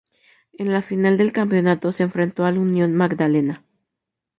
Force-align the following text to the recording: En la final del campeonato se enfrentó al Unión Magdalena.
En 0.53 0.73
la 0.73 0.81
final 0.81 1.15
del 1.19 1.31
campeonato 1.31 1.91
se 1.91 2.01
enfrentó 2.01 2.45
al 2.45 2.57
Unión 2.57 2.91
Magdalena. 2.95 3.63